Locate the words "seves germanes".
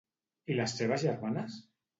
0.79-1.63